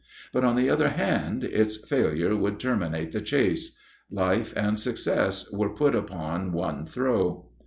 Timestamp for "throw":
6.87-7.51